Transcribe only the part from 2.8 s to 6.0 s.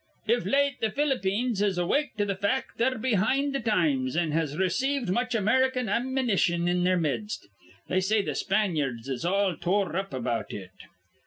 they're behind th' times, an' has received much American